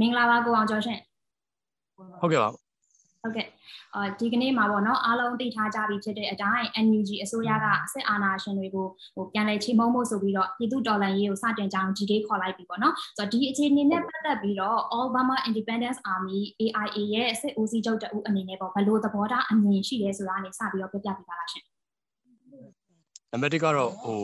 [0.00, 0.98] မင်္ဂလာပါကိုအောင်ကျော်ရှင်
[2.20, 3.46] ဟုတ်ကဲ့ပါဟုတ်ကဲ့
[3.94, 21.64] အာဒီကနေ့မှာပေါ့နော်အားလုံးသိထားကြပြီဖြစ်တဲ့အတိုင်း NUG အစိုးရကစစ်အာဏာရှင်တွေကိုဟိုပြန်လည်ချိန်မုံဖို့ဆိုပြီးတော့ပြည်သူတော်လှန်ရေးကိုစတင်ကြောင်း GD ခေါ်လိုက်ပြီပေါ့နော်ဆိုတော့ဒီအခြေအနေနဲ့ပတ်သက်ပြီးတော့ All Burma Independence Army AIA ရဲ့စစ်ဦးစီးချုပ်တဦးအနေနဲ့ပေါ့ဘယ်လိုသဘောထားအမြင်ရှိလဲဆိုတာနေစပြီးတော့ပြပြပေးပါလားရှင်
[23.32, 24.20] နံပါတ်1ကတော့ဟို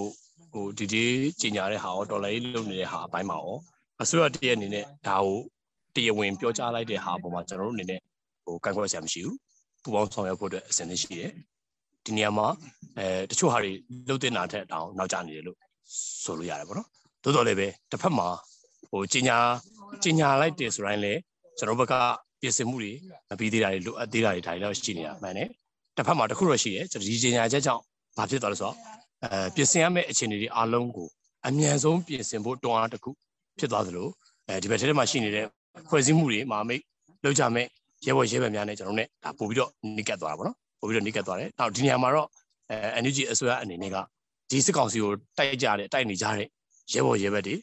[0.52, 1.04] ဟိုဒီဒီ
[1.40, 3.56] ကြီးညာတဲ့ဟာရောဒေါ်လာရေးလုပ်နေတဲ့ဟာအပိုင်းမှာရော
[4.02, 5.38] အစိုးရတည့်ရဲ့အနေနဲ့ဒါကို
[5.98, 8.00] တရားဝင်ပြောကြားလိုက်တဲ့ဟာအပေါ်မှာကျွန်တော်တို့အနေနဲ့
[8.44, 9.36] ဟိုကန့်ကွက်စရာမရှိဘူး
[9.82, 11.32] ပူပေါင်းဆောင်ရွက်ဖို့အတွက်အဆင်သင့်ရှိတယ်
[12.04, 12.46] ဒီနေရာမှာ
[12.98, 13.72] အဲတချို့ဟာတွေ
[14.08, 15.58] လှုပ်တင်တာထက်တောင်နောက်ကျနေတယ်လို့
[16.24, 16.88] ဆိုလို့ရတယ်ပေါ့နော်
[17.22, 18.28] သို့တော်လည်းပဲတစ်ဖက်မှာ
[18.90, 19.38] ဟိုကြီးညာ
[20.02, 21.20] ကြီးညာလိုက်တယ်ဆိုတိုင်းလည်း
[21.58, 21.94] ကျွန်တော်ဘက်က
[22.40, 22.92] ပြင်ဆင်မှုတွေ
[23.28, 25.48] မပြီးသေးတာတွေလိုအပ်သေးတာတွေဒါတွေတော့ရှိနေတာမှန်တယ်
[25.96, 27.82] တစ်ဖက်မှာတခုတော့ရှိတယ်ကျွန်တော်ဒီကြီးညာချက်ကြောင့်
[28.16, 28.76] ဘာဖြစ်သွားလဲဆိုတော့
[29.24, 31.08] အဲပြင်ဆင်ရမယ့်အခြေအနေတွေအားလုံးကို
[31.46, 33.10] အမြန်ဆုံးပြင်ဆင်ဖို့တွန်းအားတစ်ခု
[33.58, 34.08] ဖြစ်သွားသလို
[34.48, 35.46] အဲဒီဘက်ထဲမှာရှိနေတဲ့
[35.88, 36.82] ဖွဲ့စည်းမှုတွေမာမိတ်
[37.24, 37.66] လောက်ကြမဲ့
[38.06, 42.28] ရဲဘော်ရဲဘက်များနဲ့ကျွန်တော်တို့ ਨੇ ဒါပို့ပြီးတော့နိကတ်သွားတာပေါ့နော်ပို့ပြီးတော့နိကတ်သွားတယ်နောက်ဒီနေရာမှာတော့
[42.70, 43.96] အဲ NUG အစိုးရအနေနဲ့က
[44.50, 46.46] ဒီစစ်ကောင်စီကိုတိုက်ကြတဲ့တိုက်နေကြတဲ့
[46.92, 47.54] ရဲဘော်ရဲဘက်တွေ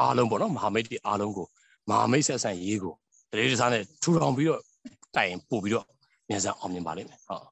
[0.00, 1.46] အားလုံးပေါ့နော်မဟာမိတ်တွေအားလုံးကို
[1.88, 2.94] မဟာမိတ်ဆက်ဆံရေးကို
[3.30, 4.60] တရေတစားနဲ့ထူထောင်ပြီးတော့
[5.16, 5.86] တိုင်ပို့ပြီးတော့
[6.28, 7.42] မြန်ဆန်အောင်မြင်ပါလိမ့်မယ်ဟုတ်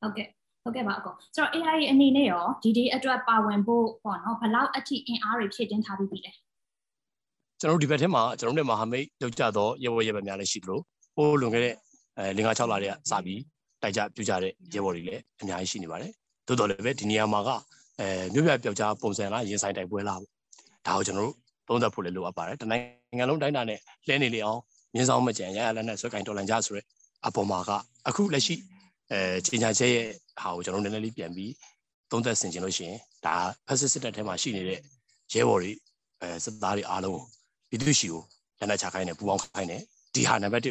[0.00, 0.26] ဟုတ်ကဲ့
[0.62, 6.32] ဟုတ်ကဲ့ပါအကောဆိုတော့ AI အနေနဲ့ရောဒီဒီအတွက်ပါဝင်ဖို့ပေါ့နော်ဘလောက်အထိအင်အားတွေဖြည့်တင်းထားပြီးပြီလဲ
[7.62, 10.80] ကျွန်တော်တို့ဒီဘက်ထဲမှာကျွန်တော်တို့မဟာမိတ်လောက်ကြတော့ရဲဘော်ရဲဘက်များလည်းရှိသလို
[11.16, 11.74] ဟိုးလွန်ခဲ့တဲ့
[12.18, 13.40] အဲ5 6လတည်းကစပြီး
[13.82, 16.12] တိုက်ကြပြူကြတဲ့ရဲဘော်တွေလည်းအများကြီးရှိနေပါတယ်
[16.46, 17.50] သို့တော်လည်းပဲဒီနေရာမှာက
[18.00, 20.20] အဲမြို့ပြပျောက်ကြားပုံစံလားရင်ဆိုင်တိုက်ပွဲလား
[20.86, 21.34] ဒါကိုကျွန်တော်တို့
[21.68, 24.60] သုံးသပ်ဖို့လည်းလိုအပ်ပါတယ်တနိုင်ငံလုံးတိုင်းတာနဲ့လဲနေလေအောင်
[24.94, 26.82] မြင်းဆောင်မကြံရရလက်နဲ့ဆွဲကင်တော်လန်ကြဆိုရဲ
[27.26, 27.70] အပေါ်မှာက
[28.08, 28.54] အခုလက်ရှိ
[29.12, 30.06] အဲချိန်ညာချက်ရဲ့
[30.40, 31.52] ဟာကိုကျွန်တော်နည်းနည်းလေးပြန်ပြီး
[32.10, 33.34] သုံးသပ်ဆင်ခြင်လို့ရှိရင်ဒါ
[33.66, 34.78] ဖက်စစ်စစ်တပ်ထဲမှာရှိနေတဲ့
[35.32, 35.72] ရဲဘော်တွေ
[36.22, 37.24] အဲစစ်သားတွေအားလုံးကို
[37.72, 38.22] ပြည်သူရှိကို
[38.58, 39.82] လက်နက်ချခိုင်းတယ်ပူပေါင်းခိုင်းတယ်
[40.14, 40.66] ဒီဟာနံပါတ်1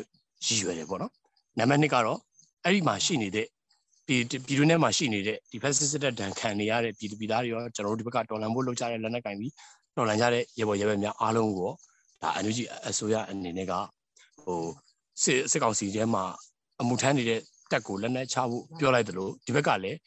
[0.46, 1.12] ရည်ရွယ်တယ်ပေါ့နော်
[1.60, 2.20] နံပါတ်2ကတော့
[2.66, 3.48] အဲ့ဒီမှာရှိနေတဲ့
[4.08, 9.52] ပြည်ပြည်တွင်းထဲမှာရှိနေတဲ့ဒီဖက်စစ်စစ်တပ်ဒဏ်ခံနေရတဲ့ပြည်သူပြည်သားတွေရောကျွန်တော်တို့ဒီဘက်ကတော်လန်ဖို့လုပ်ကြတဲ့လက်နက်ကင်ပြီး
[9.98, 11.70] တော်လန်ကြတဲ့ရေပေါ်ရေဘက်များအားလုံးကို
[12.22, 13.74] ဒါအန်ယူဂျီအစိုးရအနေနဲ့က
[14.44, 14.62] ဟို
[15.24, 16.24] စစ်စစ်ကောင်စီထဲမှာ
[16.82, 17.40] အမှုထမ်းနေတဲ့
[17.72, 19.98] တက်ကိုလက်နက်ချဖို့ပြောလိုက်တယ်လို့ဒီဘက်ကလည်း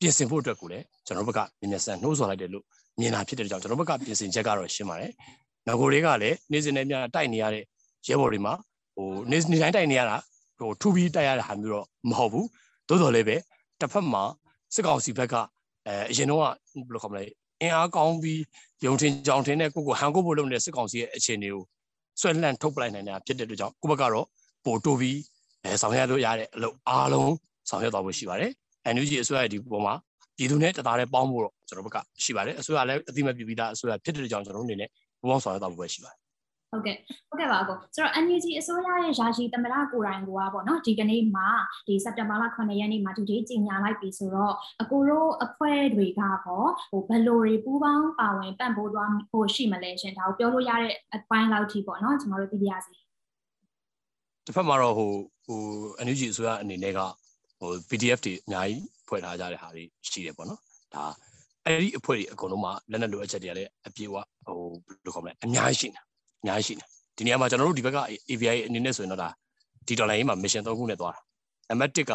[0.00, 2.64] ပြင်ဆင်ဖို့အတွက်ကိုလည်းကျွန်တော်ဘက်ကမြင်မြဆန်နှိုးဆော်လိုက်တယ်လို့
[3.00, 5.12] မြင်တာဖြစ်တဲ့ကြောင့်ကျွန်တော်ဘက်ကပြင်ဆင်ချက်ကတော့ရှင်းပါတယ်။
[5.68, 7.64] ငကိုတွေကလည်းနေ့စဉ်နဲ့များတိုက်နေရတဲ့
[8.08, 8.54] ရဲဘော်တွေမှာ
[8.96, 10.16] ဟိုနေ့နေ့တိုင်းတိုက်နေရတာ
[10.58, 12.46] ဟိုထူပြီးတိုက်ရတဲ့ဟာမျိုးတော့မဟုတ်ဘူး
[12.88, 13.36] သို့တော်လည်းပဲ
[13.80, 14.22] တစ်ဖက်မှာ
[14.74, 15.34] စစ်ကောင်စီဘက်က
[15.86, 16.54] အဲအရင်တော့ဘယ်
[16.94, 17.24] လိုခေါ်မလဲ
[17.60, 18.40] အင်အားကောင်းပြီး
[18.86, 21.62] ရုံထင်ကြောင်ထင်တဲ့ကိုကိုဟန်ကိုဖို့လုပ်နေတဲ့စစ်ကောင်စီရဲ့အခြေအနေကို
[22.20, 24.26] ဆွဲလန့်ထုတ်ပလိုက်နိုင်တာဖြစ်တဲ့အတွက်ကြောင့်ကိုဘက်ကတော့
[24.64, 25.18] ပိုတိုးပြီး
[25.64, 27.34] အဲဆောင်ရွက်လို့ရတဲ့အလုပ်အားလုံး
[27.70, 28.50] ဆောင်ရွက်သွားဖို့ရှိပါတယ်။
[28.94, 29.94] NUG အစိုးရဒီပုံမှာ
[30.36, 36.20] ပြည်သူနဲ့တသားတည်းပေါင်းဖို့တော့ကျွန်တော်ဘက်ကရှိပါတယ်။အစိုးရလည်းအတိမပြပြီးသားအစိုးရဖြစ်တဲ့ကြောင့်ကျွန်တော်တို့အနေနဲ့ ပူးပေါင်းဆောင်ရွက်သွားဖို့ပဲရှိပါတယ်
[36.72, 36.96] ဟုတ်ကဲ့
[37.28, 41.48] ဟုတ်ကဲ့ပါအကိုဆိုတော့ NUG အစိုးရရဲ့ယာရှိသမရကိုယ်တိုင်ကပေါ့နော်ဒီကနေ့မှာ
[41.86, 52.94] ဒီစက်တင်ဘာလ9ရက်နေ့မှာဒီဒေးကြီးညာလိုက်ပြီဆိုတော့အကိုတို့အဖွဲ့တွေကပေါ့ဟိုဘယ်လိုတွေပူးပေါင်းပါဝင်ပံ့ပိုးသွားဖို့ရှိမလဲရှင်ဒါကိုပြောလို့ရတဲ့အပိုင်းလောက်ထိပေါ့နော်ကျွန်တော်တို့သိပြရစီ
[54.46, 55.10] တစ်ဖက်မှာတော့ဟို
[55.46, 55.60] ဟို
[56.06, 57.00] NUG အစိုးရအနေနဲ့က
[57.60, 60.60] ဟို PDF တွေအများကြီးဖွဲ့ထားကြတဲ့ဟာတွေရှိတယ်ပေါ့နော်
[60.94, 61.04] ဒါ
[61.66, 64.16] အဲ့ဒီအဖွဲ့တွေအကုန်လုံးမှာလက်နက်လိုအပ်ချက်တွေကလည်းအပြေအဝ
[64.46, 66.00] ဟိုဘယ်လိုခေါ်မလဲအများကြီးရှိနေ
[66.42, 67.98] အများကြီးရှိတယ်ဒီနေရာမှာကျွန်တော်တို့ဒီဘက်က
[68.30, 69.28] API အနေနဲ့ဆိုရင်တော့ဒါ
[69.86, 71.20] ဒီဒေါ်လာရေးမှာ mission 3ခုနဲ့သွားတာ
[71.68, 72.12] နံပါတ်1က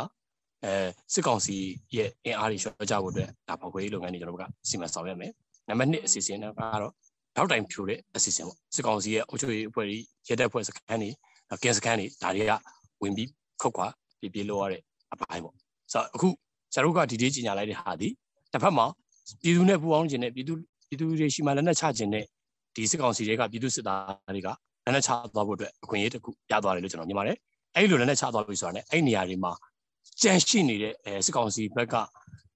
[0.65, 0.71] အဲ
[1.13, 1.55] စစ်ကောင်စီ
[1.95, 5.31] ရဲ့အင်အားတွေရှော့ကြဖို့အတွက်ဒါပေါက်ခွေးလုပ်ငန်းတွေကျွန်တော်တို့ကစီမံဆောင်ရွက်မယ်
[5.67, 6.93] နံပါတ်2အစီအစဉ်ကတော့
[7.35, 11.09] ထောက်တိုင်ဖြိုတဲ့အစီအစဉ်ပေါ့စစ်ကောင်စီရဲ့အုပ်ချုပ်ရေးအဖွဲ့ကြီးရဲတပ်ဖွဲ့စခန်းတွေ
[11.63, 12.51] ကင်းစခန်းတွေဒါတွေက
[13.01, 13.29] ဝင်ပြီး
[13.61, 13.87] ခုတ်ခွာ
[14.19, 14.81] ပြပြလို့ရတဲ့
[15.13, 15.55] အပိုင်းပေါ့
[15.91, 16.27] ဆိုတော့အခု
[16.73, 18.09] ကျွန်တော်တို့ကဒီဒေးကြီးညာလိုက်တဲ့ဟာဒီ
[18.51, 18.85] တစ်ဖက်မှာ
[19.41, 20.53] ပြည်သူနဲ့ပူးပေါင်းခြင်းနဲ့ပြည်သူ
[20.87, 22.25] ပြည်သူတွေရှိမှလက်နက်ချခြင်းနဲ့
[22.75, 24.47] ဒီစစ်ကောင်စီတွေကပြည်သူစစ်သားတွေက
[24.85, 27.37] လက်နက်ချသွားဖို့အတွက်အခွင့်အရေးတစ်ခုရသွားတယ်လို့ကျွန်တော်မြင်ပါတယ်။
[27.75, 29.51] အဲ့လိုလက်နက်ချသွားပြီဆိုတာနဲ့အဲ့နေရာတွေမှာ
[30.21, 31.95] ကြန့်ရှိနေတဲ့အဲစစ်ကောင်စီဘက်က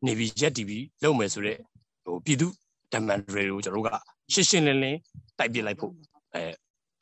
[0.05, 1.57] နေပြီးရက်တီပြီးလုပ်မယ်ဆိုတော့
[2.05, 2.47] ဟိုပြည်သူ
[2.93, 3.89] ဒမန်တွေကိုကျွန်တော်တို့က
[4.33, 4.97] ရှင်းရှင်းလင်းလင်း
[5.37, 5.93] တိုက်ပြလိုက်ဖို့
[6.35, 6.43] အဲ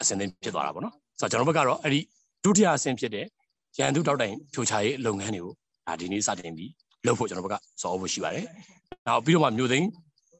[0.01, 1.99] အစင်းသင်းဖြစ်သွားတာပေါ့နော်။ဆိုတော့ကျွန်တော်ဘက်ကတော့အဲ့ဒီ
[2.43, 3.25] ဒုတိယအဆင့်ဖြစ်တဲ့
[3.79, 5.53] ရန်သူတောက်တိုင်ဖြိုချရေးလုပ်ငန်းတွေကို
[5.87, 6.71] ဒါဒီနေ့စတင်ပြီး
[7.05, 8.45] လုပ်ဖို့ကျွန်တော်ဘက်ကစောဖို့ရှိပါတယ်။
[9.07, 9.87] နောက်ပြီးတော့မှမြို့သိမ်း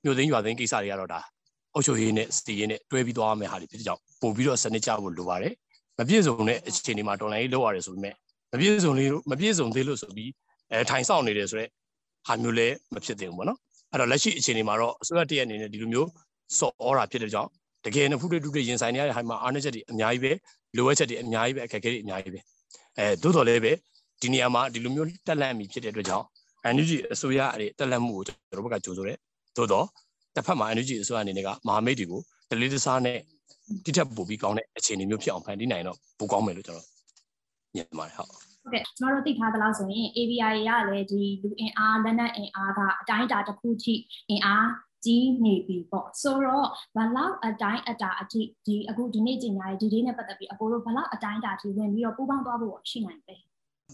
[0.04, 1.20] မြို့သိမ်းရွာသိမ်းကိစ္စတွေကတော့ဒါ
[1.74, 5.54] အုပ်ချုပ်ရေးနဲ့စီရေးနဲ့တွဲပြီးသွားမယ့်ဟာတွေဖြစ်ကြောင်းပို့ပြီးတော့စနစ်ကျဖို့လိုပါတယ်
[6.00, 8.14] မပြည့်စုံတဲ့အခြေအနေမှာတော်လိုင်းရေးလုပ်ရတယ်ဆိုပေမဲ့
[8.52, 10.32] မပြည့်စုံလေးမပြည့်စုံသေးလို့ဆိုပြီး
[10.72, 11.70] အဲထိုင်ဆောင်နေတယ်ဆိုတော့
[12.28, 13.60] ဟာမျိုးလည်းမဖြစ်သင့်ဘူးပေါ့နော်
[13.92, 16.10] အဲ့တော့လက်ရှိအခြေအနေမှာတော့အစိုးရတရက်အနေနဲ့ဒီလိုမျိုး
[16.60, 17.50] စော်ဩတာဖြစ်တဲ့ကြောင့်
[17.86, 20.32] တကယ်နဲ့ဖုတွေတုတွေရင်ဆိုင်နေရတဲ့ဟာမှာအားနည်းချက်တွေအများကြီးပဲ
[20.78, 22.40] လိုအပ်ချက်တွေအများကြီးပဲအခက်အခဲတွေအများကြီးပဲ
[22.98, 23.72] အဲသို့တော်လည်းပဲ
[24.22, 26.26] ဒီနေရာမှာဒီလိုမျိုးတက်လန့်မိဖြစ်တဲ့အတွက်ကြောင့်
[26.76, 29.18] NUG အစိုးရအဲ့တက်လန့်မှုကိုကျွန်တော်တို့ဘက်ကကြိုးဆိုတယ်
[29.58, 29.86] သို့တော့
[30.36, 33.18] တစ်ဖက်မှာ energy အစိုးရအနေနဲ့ကမဟာမိတ်တွေကိုဒလေးတစားနဲ့
[33.86, 36.88] တိထက်ပိုပြီးကောင်းတဲ့အခြေအနေမျိုးဖြစ်အောင်ဖန်တီးနိုင်တော့ပိုကောင်းမယ်လို့ကျွန်တော်
[37.76, 38.42] မြင်ပါတယ်ဟုတ်ဟုတ်
[38.74, 43.96] ကဲ့ကျွန်တော်တို့သိထားသလောက်ဆိုရင် ABI ရလည်းဒီလူအင်အားလက်နက်အင်အားကအတိုင်းအတာတစ်ခုထိ
[44.30, 44.68] အင်အား
[45.06, 53.42] ကြီးနေပြီပေါ့ဆိုတော့ဘလောက်အတိုင်းအတာအထိဒီအခုဒီနေ့ကျင်ညာရဲ့ဒီဒေးနဲ့ပတ်သက်ပြီးအကိုတို့ဘလောက်အတိုင်းအတာထိဝင်ပြီးတော့ပူးပေါင်းသွားဖို့ရှိနိုင်တယ်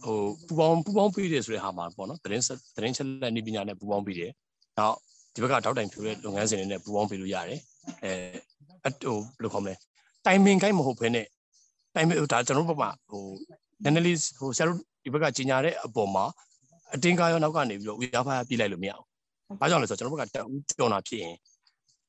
[0.01, 0.17] ဟို
[0.47, 2.43] ပူပေါင်းပူပေါင်းပြီးတယ်ဆိုတဲ့ဟာမှာပေါ့နော်သတင်း
[2.75, 4.31] သတင်းချက်လက်နေပညာနဲ့ပူပေါင်းပြီးတယ်
[4.77, 4.95] နောက်
[5.33, 7.59] ဒီဘက်ကတောက်တိုင်ဖြိုးတဲ့လုပ်ငန်းစဉ်တွေနဲ့ပူးပေါင်းပြီးလို့ရတယ်
[8.03, 9.75] အဲဟိုဘယ်လိုခေါ်မလဲ
[10.25, 11.27] တိုင်ပင်ကိုင်းမဟုတ်ဘဲနဲ့
[11.95, 13.23] တိုင်ပင်ဒါကျွန်တော်တို့ဘက်မှာဟို
[13.83, 16.25] နည်းနည်းလေးဟိုဆရာတို့ဒီဘက်ကကြီးညာတဲ့အပေါ်မှာ
[16.93, 19.05] အတင်းကားရောနောက်ကနေပြီးတော့ဝီအားဖားပြလိုက်လို့မရအောင်။
[19.59, 21.35] ဘာကြောင့်လဲဆိုတော့ကျွန်တော်တို့ကတက်ဦးပြောတာဖြစ်ရင်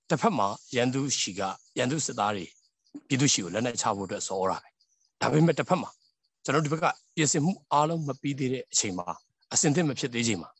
[0.08, 0.46] တစ်ဖက်မှာ
[0.76, 1.40] ရန်သူရှိက
[1.78, 2.44] ရန်သူစစ်သားတွေ
[3.08, 4.69] ပြည်သူရှိကိုလက်နက်ချဖို့အတွက်စောတာပဲ။
[5.20, 5.90] ဒါပေမဲ့တစ်ဖက်မှာ
[6.44, 6.87] ကျွန်တော်ဒီဘက်က
[7.17, 9.06] ပြင်ဆင်မှုအားလုံးမပြီးသေးတဲ့အချိန်မှာ
[9.52, 10.50] အစင်သင့်မဖြစ်သေးချိန်မှာ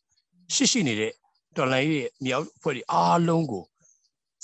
[0.55, 1.13] ရှိရှိနေတဲ့
[1.57, 3.65] တော်လိုင်းရဲ့မြောက်အဖွဲ့တွေအားလုံးကို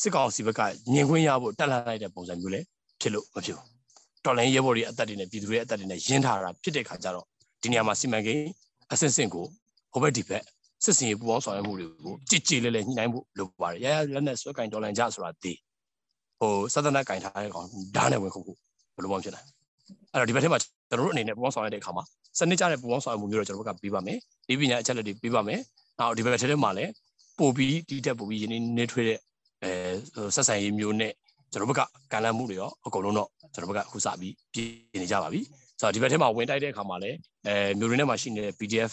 [0.02, 0.60] စစ်ကောင်စီဘက်က
[0.92, 2.66] ညင်ခွင့်ရဖို့တက်လှမ်းလိုက်တဲ့ပုံစံမျိုးလည်း
[3.00, 3.66] ဖြစ်လို့မဖြစ်ဘူး။
[4.24, 7.26] တော်လိုင်းရဲဘော်တွေအသက်တွေနဲ့ပြည်သူတွေအသက်တွေနဲ့ရင်းထားတာဖြစ်တဲ့ခါကျတော့
[7.62, 8.50] ဒီနေရာမှာစီမံကိန်း
[8.92, 9.44] အဆင့်ဆင့်ကို
[9.92, 10.42] ဟိုဘက်ဒီဘက်
[10.84, 15.52] စစ်စင်ရေးပူပေါင်းဆောင်ရွက်မှုတွေကိုကြည်ကြည်လဲလဲညှိနှိုင်းဖို့လိုပါတယ်ရရလက်နဲ့ဆွဲကင်တော်လန်ကြဆိုတာဒီ
[16.40, 17.66] ဟိုစသနာကင်ထားတဲ့ကောင်
[17.96, 18.56] ဓာတ်နဲ့ဝင်ခုတ်ဖို့
[18.94, 19.46] ဘယ်လိုမှဖြစ်နိုင်
[20.12, 20.60] အဲ့တော့ဒီဘက်ထဲမှာ
[20.90, 22.04] ကျွန်တော်တို့အနေနဲ့ပူပေါင်းဆောင်ရွက်တဲ့အခါမှာ
[22.38, 25.60] စနစ်ကျတဲ့ပူပေါင်းဆောင်ရွက်မှုမျိုးတော့ကျွန်တော်တို့ကပြီးပါမယ်ဒီပညာအချက်လက်တွေပြီးပါမယ်
[25.98, 26.90] နောက်ဒီဘက်ထဲထဲမှာလည်း
[27.38, 29.18] ပို့ပြီးဒီတက်ပို့ပြီးရင်းနှီးထွေးတဲ့
[29.64, 29.70] အဲ
[30.34, 31.12] ဆက်ဆံရေးမျိုးနဲ့
[31.52, 31.82] ကျွန်တော်တို့က
[32.12, 35.40] ကံလန့်မှုတွေရောအကုန်လုံးတော့ကျွန်တော်တို့ကအခုစပြီးပြင်နေကြပါပြီ
[35.80, 37.16] ဆိုတော့ဒီဘက်ထဲမှာဝင်တိုက်တဲ့အခါမှာလည်း
[37.46, 38.90] အဲမျိုးရင်းထဲမှာရှိနေတဲ့ PDF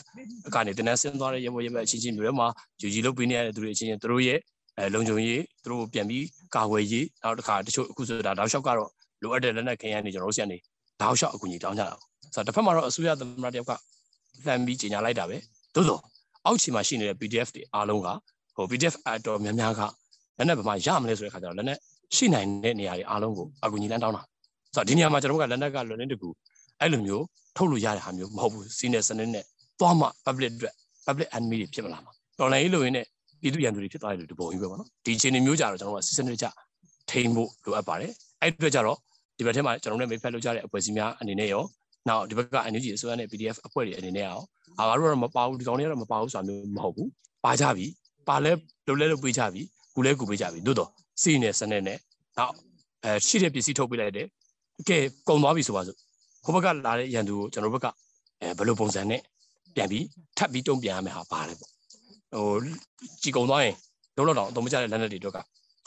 [0.55, 2.47] ကနေတင်နန်းဆင်းသွားတဲ့ရဘောရဘအချင်းချင်းမျိုးထဲမှာ
[2.81, 4.39] ယူကြီးလုပ်ပေးနေရတဲ့သူတွေအချင်းချင်းသူတို့ရဲ့
[4.77, 8.89] အဲလုံခြုံရေးသူတို့ပြန်ပြီးကာကွယ်ရေးနောက်တစ်ခါတချို့အခုဆိုတာတောက်လျှောက်ကတော့
[9.21, 10.57] လိုအပ်တဲ့လက်နက်ခဲယမ်းတွေကျွန်တော်တို့ဆီကနေ
[11.01, 11.95] တောက်လျှောက်အကူအညီတောင်းကြတာ
[12.33, 13.71] ဆိုတော့တစ်ဖက်မှာတော့အစိုးရသမ္မတတယောက်က
[14.45, 15.37] လှမ်းပြီးကြီးညာလိုက်တာပဲ
[15.75, 15.99] သို့သော
[16.45, 18.07] အောက်ခြေမှာရှိနေတဲ့ PDF တွေအားလုံးက
[18.55, 19.81] ဟို PDF အတော်များများက
[20.37, 21.79] လက်နက်ဘာမှရမလဲဆိုတဲ့ခါကျတော့လက်နက်
[22.15, 24.21] ရှိနိုင်တဲ့နေရာတွေအားလုံးကိုအကူအညီလမ်းတောင်းတာ
[24.75, 26.29] ဆိုတော့ဒီနေရာမှာကျွန်တော်တို့ကလက်နက်ကလွန်နေတကူ
[26.81, 27.23] အဲ့လိုမျိုး
[27.57, 29.43] ထုတ်လို့ရတဲ့ဟာမျိုးမဟုတ်ဘူးစီးနေစနစ်နဲ့
[29.79, 30.73] သွားမှ public အတွက်
[31.05, 33.05] public enemy တွေဖြစ်မလာမှာတော်လိုင်းရေးလိုရင်းနဲ့
[33.41, 36.45] ပြည်သူရန်သူတွေဖြစ်သွားတယ်လို့ဒီပုံကြီးပဲပေါ့နော်ဒီအခြေအနေမျိုးကြတော့ကျွန်တော်တို့ကစီးစနစ်ကြ
[37.09, 38.11] ထိန်းဖို့လိုအပ်ပါတယ်
[38.41, 38.97] အဲ့အတွက်ကြတော့
[39.37, 41.63] ဒီဘက်ထဲမှာကျွန်တော်တို့မိဖက်လုပ်ကြတဲ့အဖွဲ့အစည်းများအနေနဲ့ရော
[42.07, 44.39] နောက်ဒီဘက်က energy အစိုးရနဲ့ PDF အဖွဲ့တွေအနေနဲ့ရော
[44.79, 47.09] အာငါတို့ကတော့မပါဘူးဒီကောင်တွေကတော့မပါဘူးဆိုတာမျိုးမဟုတ်ဘူး
[47.45, 47.87] ပါကြပြီ
[48.27, 48.51] ပါလဲ
[48.87, 49.61] လုပ်လဲလုပ်ပေးကြပြီ
[49.95, 50.89] ကူလဲကူပေးကြပြီသို့တော့
[51.21, 51.97] စီးနေစနစ်နဲ့
[52.37, 52.53] နောက်
[53.03, 54.27] အဲရှိတဲ့ပစ္စည်းထုတ်ပေးလိုက်တယ်
[54.89, 54.97] ကဲ
[55.27, 55.97] ကုန်သွားပြီဆိုပါစို့
[56.45, 57.87] ဟိုဘက်ကလာတဲ့ရန်သူကိုကျွန်တော်ဘက်က
[58.41, 59.21] အဲဘယ်လိုပုံစံနဲ့
[59.75, 60.05] ပြန်ပြီး
[60.37, 62.55] ထပ်ပြီးတုံ့ပြန်ရမယ်ဟာပါတယ်ပေါ့ဟို
[63.21, 63.75] ကြည်ကုံသွားရင်
[64.15, 65.37] လုံးလောက်တော့အသုံးမကျတဲ့လက်နက်တွေတော့က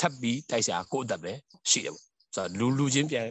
[0.00, 1.32] ထပ်ပြီးတိုက်စရာကိုယ့်အသက်ပဲ
[1.70, 3.26] ရှိတယ်ပေါ့ ဆိုတော့လူလူချင်းပြန်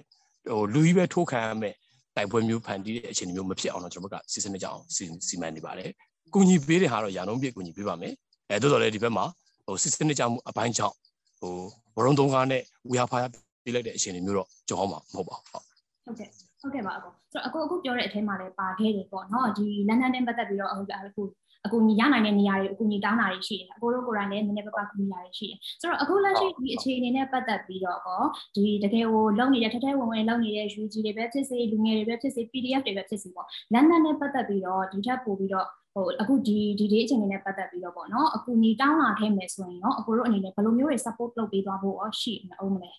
[0.49, 1.75] ဟိုလူကြီးပဲထိုးခံရမယ်
[2.15, 4.83] တိုက်ပွဲမျိုးဖန်တီးတဲ့အခြေအနေမျိုးမဖြစ်အောင်တော့ကျွန်တော်ဘက်ကစီစဉ်နေကြအောင်
[5.27, 5.89] စီမံနေပါတယ်။
[6.33, 8.13] ကုညီပေးတဲ့ဟာတော့ရာနှုန်းပြည့်ကုညီပေးပါမယ်။
[8.49, 9.25] အဲတိုးတော်လည်းဒီဘက်မှာ
[9.65, 10.95] ဟိုစီစဉ်နေကြမှုအပိုင်းကြောင့်
[11.39, 11.53] ဟို
[11.95, 13.29] ဝရုံသုံးကားနဲ့ဝီဟာဖား
[13.63, 15.45] ပြလိုက်တဲ့အခြေအနေမျိုးတော့ကြောင်းအောင်မှာမဟုတ်ပါဘူး။
[16.05, 16.29] ဟုတ်ကဲ့
[16.61, 21.23] ဟုတ်ကဲ့ပါအကိုဆိုတော့အကိုအခုပြောတဲ့အထဲမှာလည်းပါခဲ့တယ်ပေါ့နော်ဒီလန်ဒန်နဲ့ပတ်သက်ပြီးတော့အခုအခု
[21.65, 28.23] အကူညီရနိုင်တဲ့နေရာတွေအကူညီတောင်းတာတွေရှိတယ်အကိုတို့ကိုယ်တိုင်လည်းနည်းနည်းပါးပါးကူညီတာတွေရှိတယ်ဆိုတော့အခုလက်ရှိဒီအခြေအနေနဲ့ပတ်သက်ပြီးတော့ကော
[28.55, 42.91] ဒီတကယ်ကိုလုံနေတဲ့ထထဝင်ဝင်လုံနေတဲ့ UG တွေပဲဖြစ်စေလူငယ်တွေပဲဖြစ်စေ PDF တွေပဲဖြစ်စေပေါ့လန်ဒန်နဲ့ပတ်သက်ပြီးတော့ဒီထက်ပိုပြီးတော့ဟိုအခုဒီဒီဒေးအခြေအနေနဲ့ပတ်သက်ပြီးတော့ပေါ့နော်အကူညီတောင်းလာခဲ့မယ်ဆိုရင်တော့အကိုတို့အနေနဲ့ဘယ်လိုမျိုးတွေ support လုပ်ပေးသွားဖို့ရောရှိမအောင်မလဲ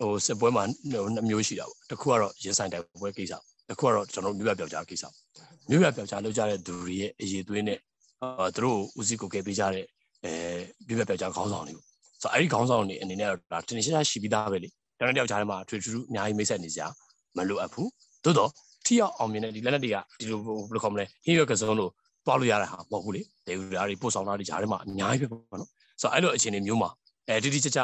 [0.00, 3.32] ဟိုစစ်ပွဲမှာနှစ်မျိုးရှိတာပေါ့တစ်ခုကတော့ရင်ဆိုင်တိုက်ပွဲကိစ္စ
[3.68, 5.04] တစ်ခုကတော့ကျွန်တော်မြို့ပြပြောက်ကြားကိစ္စ
[5.70, 7.78] မြို့ပြပြောက်ကြားလုပ်ကြတဲ့သူတွေရဲ့အရေးသွေးနဲ့
[8.22, 9.84] အာသူတို့ဦးစီးကိုကဲပေးကြတဲ့
[10.24, 10.32] အဲ
[10.86, 11.86] မြို့ပြပြောက်ကြားခေါင်းဆောင်တွေပေါ့
[12.22, 16.80] ဆိုတော့အဲ့ဒီခေါင်းဆောင်တွေအနေနဲ့တော့ဒါတင်ရှားရှိပြီးသားပဲလေတန်းတယောက်ကြားထဲမှာထွေထူးထူးအများကြီးမိတ်ဆက်နေကြ
[17.36, 17.90] မလိုအပ်ဘူး
[18.24, 18.50] သို့တော့
[18.86, 21.90] ထိရောက်အောင်မြင်တဲ့ဒီလက်နက်တွေကဒီလိုဘယ်လိုခေါ်မလဲဟင်းရွက်ကစုံလို့
[22.26, 26.90] တွားလို့ရတဲ့ဟာမဟုတ်ဘူးလေဒေဝရာတွေပို့ဆောင်တာတွေကြားထဲမှာအများကြီးပဲပေါ့နော်ဆိုတော့အဲ့လိုအခြေအနေမျိုးမှာ
[27.28, 27.80] အဲတိတိကျကျ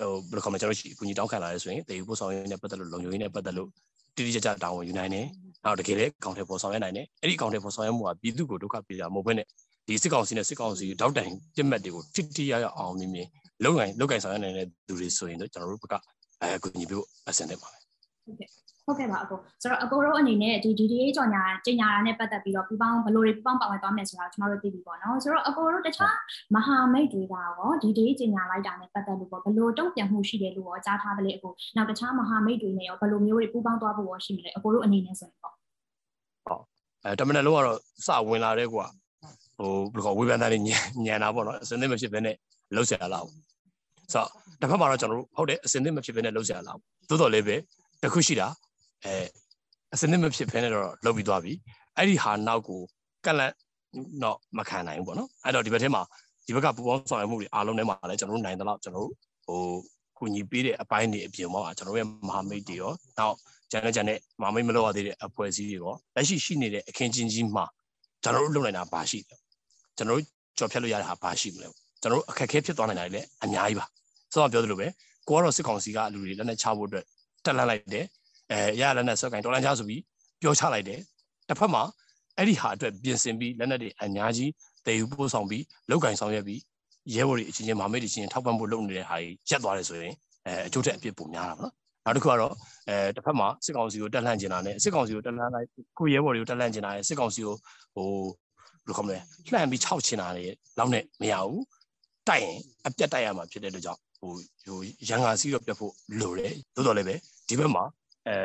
[0.00, 3.68] ဟိုဘယ်လိုခေါ်မလဲကျွန်တော်ရှိအကူအညီတောင်းခံလာရဲဆိုရင်တေယူပို့ဆောင်ရေးနဲ့ပတ်သက်လို့လုံခြုံရေးနဲ့ပတ်သက်လို့
[4.16, 5.26] တိတိကျကျတာဝန်ယူနိုင်တယ်။
[5.64, 9.46] နောက်တကယ်လည်းအကောင့်ထဲပေါ်ဆောင်ရနိုင်တယ်။အဲ့ဒီအကောင့်ထဲပေါ်ဆောင်ရမှုကပြည်သူကိုဒုက္ခပေးတာမဟုတ်ဘဲနဲ့
[9.86, 13.28] ဒီစစ်ကောင်စီနဲ့စစ်ကောင်စီတောက်တိုင်ပြစ်မှတ်တွေကိုတိတိရရအောင်မြင်မြင်
[13.64, 15.94] လုံနိုင်လုံကင်ဆောင်ရနိုင်တဲ့သူတွေဆိုရင်တော့ကျွန်တော်တို့ဘက်က
[16.42, 17.78] အဲအကူအညီပေးဖို့အဆင်သင့်ပါပဲ။
[18.24, 18.48] ဟုတ်ကဲ့
[18.88, 26.16] ဟုတ်ကဲ့ပါအကိုဆိုတော့အကိုတို့အနေနဲ့ဒီ DDA ကြော်ညာကျညာတာနဲ့ပတ်သက်ပြီးတော့ပူပေါင်းဘယ်လိုတွေပူပေါင်းပါဝင်သွားမယ်ဆိုတာကျွန်တော်တို့သိပြီပေါ့နော်ဆိုတော့အကိုတို့တခြား
[26.54, 35.54] မဟာမိတ်တွေကရော DDA ကျညာလိုက်တာနဲ့ပတ်သက်လို့ပေါ့ဘယ်လိုတုံ့ပြန်မှုရှိတယ်လို့ရောကြားထားပလေအကိုနောက်တခြားမဟာမိတ်တွေနဲ့ရောဘယ်လိုမျိုးတွေပူပေါင်းသွားဖို့ရောရှိမလဲအကိုတို့အနေနဲ့ဆိုရင်ပေါ့
[36.46, 36.62] ဟုတ်
[37.04, 38.86] အဲတမန်လုံးကတော့စဝင်လာတဲ့ကွာ
[39.58, 40.58] ဟိုဘယ်လိုခေါ်ဝေဖန်တာတွေ
[41.06, 42.34] ညံတာပေါ့နော်အစင်းသိမဖြစ်ဘဲနဲ့
[42.74, 43.32] လှုပ်ရှားလာအောင်
[44.12, 44.28] ဆိုတော့
[44.60, 47.56] တစ်ဖက်မှာတော့ကျွန်တော်တို့ဟုတ်တယ်အစင်းသိမဖြစ်ဘဲနဲ့လှုပ်ရှားလာအောင်သို့တော်လည်းပဲ
[48.02, 48.48] တခုရှိတာ
[49.04, 49.16] အဲ
[49.94, 51.52] အစနစ်မဖြစ်ဖဲနဲ့တော့လုပ်ပြီးသွားပြီ
[51.96, 52.80] အဲ့ဒီဟာနောက်ကို
[53.24, 53.54] ကန့်လန့်
[54.22, 56.02] တော့မခံနိုင်ဘူးပေါ့နော်အဲ့တော့ဒီဘက်ထဲမှာ
[56.46, 59.14] ဒီဘက်ကပူပေါင်းဆောင်ရွက်မှုတွေအားလုံးထဲမှာလည်းကျွန်တော်တို့နိုင်သလောက်ကျွန်တော်တို့
[59.46, 59.60] ဟို
[60.18, 63.36] ကူညီပေးတဲ့အပိုင်းတွေအပြင်မှာကျွန်တော်တို့ရဲ့မဟာမိတ်တွေရောနောက်
[63.70, 67.64] ကျန်တဲ့ကျန်တဲ့မဟာမိတ်မလို့ရသေးတဲ့အဖွဲ့အစည်းတွေရောလက်ရှိရှိနေတဲ့အခင်းချင်းကြီးမှာ
[68.22, 69.36] ကျွန်တော်တို့လုပ်နိုင်တာဘာရှိလဲ
[69.96, 70.24] ကျွန်တော်တို့
[70.58, 71.68] ကြော်ဖြတ်လို့ရတဲ့ဟာဘာရှိမလဲ
[72.02, 73.86] ကျွန်တော်တို့အခက်အခဲဖြစ်သွားနိုင်တာလည်းအများကြီးပါ
[74.32, 74.86] ဆိုတော့ပြောသလိုပဲ
[75.28, 77.04] ကိုကတော့စစ်ကောင်စီကလူတွေလက်နဲ့ချဖို့အတွက်
[77.44, 78.04] တက်လန့်လိုက်တယ်
[78.52, 80.02] အဲရလက်နဲ့ဆွဲကင်တော်လန့်ချဆိုပြီး
[80.42, 81.00] ပြောချလိုက်တယ်
[81.48, 81.82] တစ်ဖက်မှာ
[82.36, 84.50] အဲ့ဒီဟာအတွက်ပြင်ဆင်ပြီးလက်နက်တွေအများကြီး
[84.86, 86.60] တည်ယူပို့ဆောင်ပြီးလောက်ကင်ဆောင်ရွက်ပြီး
[87.14, 90.12] ရဲဘော်တွေအချင်းချင်းမာမိတ်တွေချင်းထောက်ပံ့ဖို့လုပ်နေတဲ့ဟာကြီးရက်သွားတယ်ဆိုရင်
[90.46, 91.72] အဲအကျိုးထက်အပြစ်ပုံများတာပေါ့နော်
[92.04, 92.52] နောက်တစ်ခုကတော့
[92.88, 95.66] အဲတစ်ဖက်မှာစစ်ကောင်စီကိုတက်လှန့်ကျင်တာနဲ့စစ်ကောင်စီကိုတက်လှန့်လိုက်
[95.98, 97.56] ကိုရဲဘော်တွေကိုတက်လှန့်ကျင်တာနဲ့စစ်ကောင်စီကို
[97.94, 98.08] ဟို
[98.86, 99.18] ဘယ်လိုခေါ်မလဲ
[99.52, 100.44] လှန့်ပြီးခြောက်ချင်တာလေ
[100.78, 101.62] လောက်နဲ့မရဘူး
[102.28, 104.32] တိုက်ရင်အပြတ်တိုက်ရမှာဖြစ်တဲ့အတွက်ကြောင့်ဟို
[104.66, 104.78] ဟို
[105.08, 107.14] ရန်ကာစီတော့ပြတ်ဖို့လိုတယ်သို့တော်လည်းပဲ
[107.48, 107.84] ဒီဘက်မှာ
[108.28, 108.36] အဲ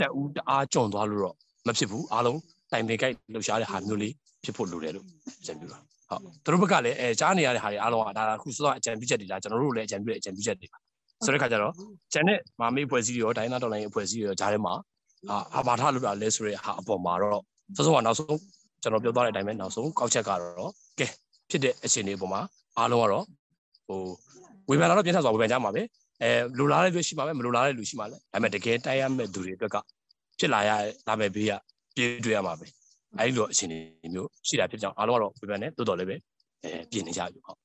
[0.00, 1.34] တက်ဦးတအားကြုံသွားလို့တော့
[1.66, 2.40] မဖြစ်ဘူးအားလုံး
[2.72, 4.12] တိုင်ပင်ကြိုက်လှူရှားတဲ့ဟာမျိုးလေး
[4.44, 5.06] ဖြစ်ဖို့လိုတယ်လို့
[5.46, 10.78] ကြံပြပါဟုတ်သူတို့ဘက်ကလည်းအဲကြားနေရတဲ့ဟာတွေအားလုံးကဒါအခုစောစောအကြံပြုချက်တွေလားကျွန်တော်တို့လည်းအကြံပြုတဲ့အကြံပြုချက်တွေပါ
[11.24, 11.72] ဆိုတဲ့ခါကျတော့
[12.12, 14.74] ကျန်တဲ့မာမေးဖွဲ့စည်းတွေရောဒိုင်းနာတော်လိုင်းအဖွဲ့အစည်းတွေရောကြားထဲမှာ
[15.54, 17.42] အာဘာထလို့တာလဲဆိုတဲ့ဟာအပေါ်မှာတော့
[17.76, 18.38] စောစောကနောက်ဆုံး
[18.82, 21.06] ကျွန်တော်ပြောသွားတဲ့အတိုင်းပဲနောက်ဆုံးကောက်ချက်ကတော့ကဲ
[21.50, 22.40] ဖြစ်တဲ့အခြေအနေပေါ်မှာ
[22.78, 23.24] အားလုံးကတော့
[23.88, 24.00] ဟို
[24.68, 25.82] ဝေဖန်လာတော့ပြင်းထန်စွာဝေဖန်ကြမှာပဲ
[26.22, 29.76] အဲလူလားတဲ့လူရှိမှာပဲမလူလားတဲ့လူရှိမှာလဲဒါပေမဲ့တကယ်တိုက်ရမဲ့သူတွေအတွက်က
[30.38, 30.70] ဖြစ်လာရ
[31.06, 31.52] လာမဲ့ဘေးက
[31.94, 32.66] ပြေးတွေ့ရမှာပဲ
[33.18, 33.78] အဲဒီလိုအခြေအနေ
[34.14, 36.16] မျိုးရှိတာဖြစ်ကြောင်းအားလုံးကတော့ဝေဖန်တယ်တိုးတော်လည်းပဲ
[36.64, 37.58] အဲပြင်နေကြပြီဟုတ်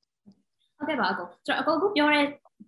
[0.77, 2.25] ဟုတ်ကဲ့ပါအကိုကျွန်တော်အကိုကပြောတဲ့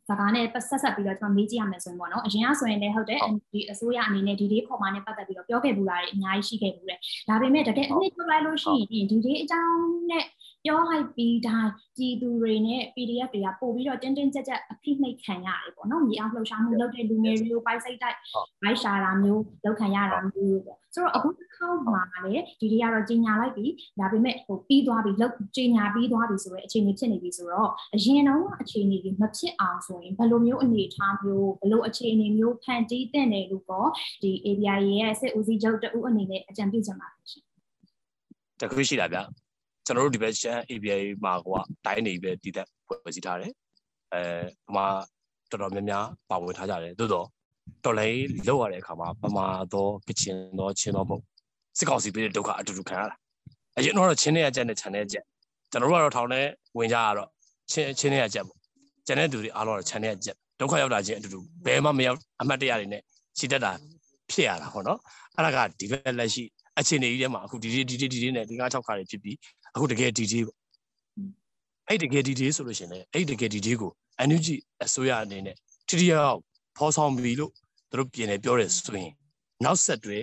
[0.10, 3.20] စကားနဲ့ဆက်ဆက်ပြီးတော့ကျွန်တော်မေးကြည့်ရမယ်ဆိုရင်ပေါ့နော်အရင်ကဆိုရင်လည်းဟုတ်တယ်
[3.54, 6.96] ဒီအစိုးရအနေနဲ့ဒီလေးခေါ်မှနဲ့ပတ်သက်ပြီးတော့ပြောခဲ့ဘူးလားအများကြီးရှိခဲ့ဘူးလေ
[7.30, 9.75] ဒါပေမဲ့တကယ်အနှစ်ထုတ်လိုက်လို့ရှိရင်ဒီလေးအကြောင်း
[10.10, 10.25] နဲ့
[10.65, 18.17] ပြောလိုက်ပြီးတိုင်းပြည်သူတွေနဲ့ PDF တွေကပို့ပြီးတော့တင်းတင်းကြပ်ကြပ်အဖိနှိတ်ခံရတယ်ပေါ့နော်မြေအောင်လှုပ်ရှားမှုလုပ်တဲ့လူငယ်တွေကိုပိုက်စိတ်တိုက်
[18.62, 23.65] ပိုက်ရှာတာမျိုးလုပ်ခံရတာမျိုးပေါ့ဆိုတော့အခုတစ်ခေါက်မှာလည်းဒီတွေကတော့ကြီးညာလိုက်ပြီ
[24.00, 33.89] ဒါပေမဲ့ဟိုပြီးသွားပြီလုပ်ကြီးညာပြီးသွားပြီဆိုတော့အခြေအနေဖြစ်နေပြီဆိုတော့အရင်တော့အခြေအနေတွေမဖြစ်အောင်ဆိုရင်ဘယ်လိုမျိုးအနေအထားမျိုးဘယ်လိုအခြေအနေမျိုးဖန်တီးတဲ့တယ်လို့ပေါ့
[34.22, 37.43] ဒီ ABI ရဲ့စစ်ဦးစီးချုပ်တဦးအနေနဲ့အကြံပြုချင်ပါတယ်ရှင်
[38.62, 39.45] တခုရှိတာဗျ
[39.86, 41.48] ကျွန်တော်တို့ဒီဘက်ရှမ်း ABI မှာက
[41.86, 43.51] တိုင်းနေပဲတည်သက်ဖွဲ့စည်းထားတယ်
[44.13, 44.22] အဲ
[44.65, 44.86] ဟိုမှာ
[45.50, 47.27] တော်တော်များများပါဝင်ထားကြတယ်သို့တော့
[47.84, 51.24] တော်လိုင်းလောက်ရတဲ့အခါမှာပမာတော့ကချင်တော့ချင်းတော့မဟုတ်
[51.77, 53.15] စစ်ကောင်စီပေးတဲ့ဒုက္ခအတူတူခံရတာ
[53.77, 55.24] အရင်တော့ချင်းတဲ့ချက်နဲ့ခြံတဲ့ချက်
[55.72, 56.42] ကျွန်တော်တို့ကတော့ထောင်ထဲ
[56.77, 57.30] ဝင်ကြရတော့
[57.72, 58.60] ချင်းချင်းတဲ့ချက်ပေါ့
[59.08, 63.01] ကျန်တဲ့သူတွေအားလုံးတော့ခြံတဲ့ချက်ဒုက္ခရောက်တာချင်းအတူတူဘယ်မှမရောက်အမှတ်တရတွေနဲ့
[63.38, 63.72] ရှိတတ်တာ
[64.32, 65.00] ဖြစ်ရတာဟောနော်
[65.36, 66.44] အဲ့ဒါကဒီဘက်လက်ရှိ
[66.80, 69.38] အခြေအနေကြီးထဲမှာအခုဒီဒီဒီဒီဒီနဲ့ဒီကား6ခါတွေဖြစ်ပြီး
[69.75, 70.58] အခုတကယ်ဒီဒီပေါ့
[71.88, 73.91] အဲ့တကယ်ဒီဒီဆိုလို့ရှင်လေအဲ့တကယ်ဒီဒီကို
[74.29, 74.48] NUG
[74.84, 75.55] အစိုးရအနေနဲ့
[75.88, 76.38] ထိထိရောက်
[76.77, 77.51] ဖော်ဆောင်ပြီလို့
[77.89, 79.12] သူတို့ပြင်နေပြောတယ်ဆိုရင်
[79.63, 80.20] နောက်ဆက်တွဲ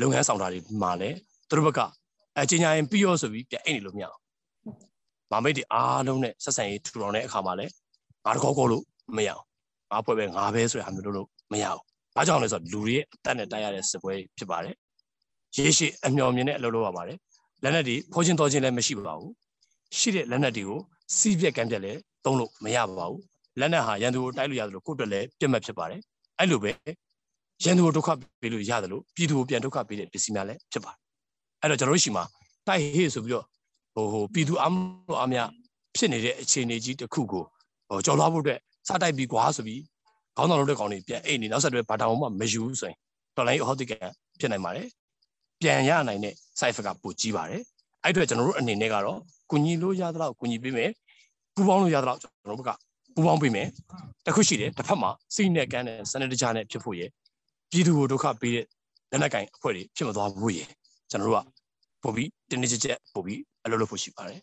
[0.00, 1.16] လုပ်ငန်းဆောင်တာတွေမှာလည်း
[1.48, 1.80] သူတို့ဘက်က
[2.38, 4.20] အချင်းချင်းပြီးရောဆိုပြီးပြန်အိတ်နေလို့မရအောင်
[5.30, 7.72] မမိတ်တွေအားလုံးနဲ့ဆက်ဆံရေးထူထောင်တဲ့အခါမှာလည်း
[8.24, 8.84] ငါတကောကောလို့
[9.16, 9.44] မရအောင်
[9.90, 11.82] ငါဖွဲ့ပဲငါပဲဆိုတဲ့ဟာမျိုးလို့မရအောင်
[12.16, 14.74] ဘာကြောင့်လဲဆိုတော့လူတွေရဲ့အသက်နဲ့တိုက်ရတဲ့စပွဲဖြစ်ပါတယ်
[15.56, 17.18] ရေရှည်အမျှော်မြင်တဲ့အလုပ်လုပ်ရပါတယ်
[17.62, 19.32] လက်နက်တွေဖောချင်းတော်ချင်းလည်းမရှိပါဘူး
[19.98, 20.80] ရှိတဲ့လက်နက်တွေကို
[21.16, 23.20] စီးပြက်ကမ်းပြက်လည်းသုံးလို့မရပါဘူး
[23.60, 26.00] လက်နက်ဟာရန်သူကိုတိုက်လို့ရတယ်လို့ကိုယ့်အတွက်လည်းပြတ်မှတ်ဖြစ်ပါတယ်
[26.38, 26.70] အဲ့လိုပဲ
[27.64, 28.08] ရန်သူကိုဒုက္ခ
[28.40, 30.98] ပေးလို့ရတယ်လို့ပြည်သူကိုပြန်ဒုက္ခပေးတဲ့ပစ္စည်းများလည်းဖြစ်ပါတယ်
[31.60, 32.24] အဲ့တော့ကျွန်တော်တို့ရှိမှာ
[32.68, 33.46] တိုက်ဟေ့ဆိုပြီးတော့
[33.94, 35.48] ဟိုဟိုပြည်သူအမှုအများ
[35.96, 37.44] ဖြစ်နေတဲ့အခြေအနေကြီးတစ်ခုကို
[37.88, 39.80] ဟိုကြော်လွှားဖို့အတွက်စတိုက်ပြီးကွာဆိုပြီး
[40.36, 42.96] ခေါင်းဆောင်လုပ်တဲ့ကောင်တွေပြန်အိတ်နေနောက်ဆက်တွဲဘာတောင်မှမယူဆိုရင်
[43.36, 43.92] တော်လိုင်းဟောတိက
[44.40, 44.88] ဖြစ်နိုင်ပါတယ်
[45.62, 47.62] ပြန်ရနိုင်တဲ့ site ကပိုကြီးပါတယ်
[48.04, 49.18] အဲ့အတွက်ကျွန်တော်တို့အနေနဲ့ကတော့
[49.50, 50.90] ကုညီလို့ရသလောက်ကုညီပေးမယ်
[51.54, 52.70] ပူပေါင်းလို့ရသလောက်ကျွန်တော်တို့က
[53.14, 53.68] ပူပေါင်းပေးမယ်
[54.26, 57.10] တခုရှိတယ်တစ်ဖက်မှာစိတ်နဲ့ကမ်းတဲ့စနစ်တကျနဲ့ဖြစ်ဖို့ရယ်
[57.70, 58.66] ပြည်သူကိုဒုက္ခပေးတဲ့
[59.10, 60.68] လက်နက်ကင်အဖွဲ့တွေဖြစ်မသွားဘူးရယ်
[61.10, 61.46] ကျွန်တော်တို့က
[62.02, 64.40] ပို့ပြီးတင်းနေချက်ချက်ပို့ပြီးအလုပ်လုပ်ဖို့ရှိပါတယ်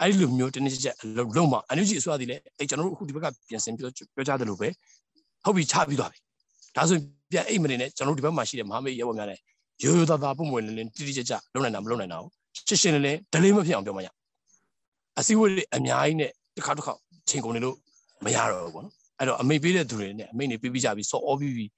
[0.00, 4.68] အဲ့ဒီလိုမျိုးတင်းနေချက်ချက်အလုပ်လုပ်မှအန်ယူဂျီအစိုးရသည်လည်းအဲ့ကျွန်တော်တို့အခုဒီဘက်ကပြင်ဆင်ပြောပြောကြတယ်လို့ပဲ
[5.44, 6.18] ဟုတ်ပြီချပြီးသွားပြီ
[6.76, 6.98] ဒါဆို
[7.30, 9.40] ပြန်အိတ်မနေနဲ့ကျွန်တော်တို့ဒီဘက်မှာရှိတဲ့မဟာမိတ်ရဲဘော်များလည်း
[9.82, 12.30] ရိုးရိုးသားသားပုံမွေလင်းလင်းတိတိကျကျလုပ်နိုင်တာမလုပ်နိုင်တာကို
[12.68, 14.08] ရှင်းရှင်းလင်းလင်းဒလေးမဖြစ်အောင်ပြောမှရ
[15.18, 16.92] အစည်းအဝေးတွေအများကြီးနဲ့တစ်ခါတစ်ခါ
[17.28, 17.76] ချိန်ကုန်နေလို့
[18.24, 21.70] မရတော့ဘူးပေါ့နော်အဲ့တော့အမိတ်ပေးတဲ့သူတွေနဲ့အမိတ်နေပေးပြီးကြပြီးစော်ဩပြီးပြီး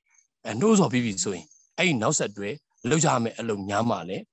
[0.47, 1.47] အဲနှိုးစော်ပြီးပြီးဆိုရင်
[1.79, 2.49] အဲ့ဒီနောက်ဆက်တွဲ
[2.89, 4.25] လောက်ကြမယ်အလုံးများမှလည်း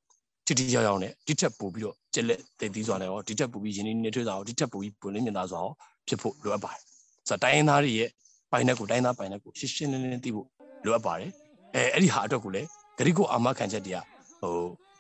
[0.45, 5.71] တိတိကျကျနဲ့ဒီထက်ပိုပြီးတော့ကျက်လက်တည်သီးစွာနဲ့ရောဒီထက်ပိုပြီးရင်းနှီးနေထွေးစွာရောဒီထက်ပိုပြီးပွင့်လင်းမြင်သာစွာရော
[6.07, 6.81] ဖြစ်ဖို့လိုအပ်ပါတယ်
[7.27, 8.09] ဆိုတော့တိုင်းရင်းသားတွေရဲ့
[8.51, 10.47] ပိုင်တဲ့ကိုတိုင်းသားပိုင်တဲ့ကိုရှင်းရှင်းလင်းလင်းသိဖို့
[10.85, 11.31] လိုအပ်ပါတယ်
[11.75, 12.67] အဲအဲ့ဒီဟာအတွက်ကိုလည်း
[12.99, 13.97] ဂရိကိုအာမခံချက်တွေက
[14.41, 14.53] ဟို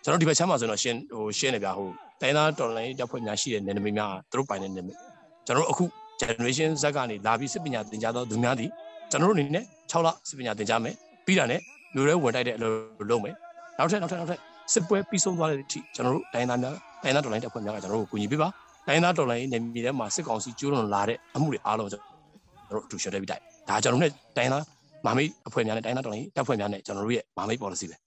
[0.03, 1.89] ကျွန်တော်ဒီဘက်ချမ်းမှာဆိုတော့ရှင်းဟိုရှင်းနေပြဟို
[2.21, 4.97] တိုင်းသားတော်လိုင်းတပ်ဖွဲ့များရှိတဲ့နယ်နိမိတ်များသူတို့ပိုင်တဲ့နယ်နိမိတ်
[5.45, 5.85] ကျွန်တော်တို့အခု
[6.21, 8.69] generation Z ကနေလာပြီးစစ်ပညာသင်ကြားသောသူများသည်
[9.11, 11.59] ကျွန်တော်တို့အနေနဲ့6လစစ်ပညာသင်ကြားမယ်ပြီးတာနဲ့
[11.95, 13.35] လူတွေဝင်တိုက်တဲ့အလုပ်လုပ်မယ်
[13.77, 14.39] နောက်ထပ်နောက်ထပ်နောက်ထပ်
[14.73, 18.47] စစ်ပွဲပြီးဆုံးသွားတဲ့အထိကျွန်တော်တို့တိုင်းသားများတိုင်းသားတော်လိုင်းတပ်ဖွဲ့များကကျွန်တော်တို့ကိုကူညီပေးပါ
[18.87, 24.63] တိုင်းသားတော်လိုင်းနယ်မြေထဲမှာစစ်ကောင်စီကျူးလွန်လာတဲ့အမှုတွေအားလုံးကျွန်တော်တို့အတူရှော့တက်ပြီးတိုက်ဒါကျွန်တော်တို့နဲ့တိုင်းသား
[25.05, 27.97] မာမိတ်အဖွဲ့များနဲ့တိုင်းသားတော်လိုင်းတပ်ဖွဲ့များနဲ့ကျွန်တော်တို့ရဲ့မာမိတ် policy ပဲ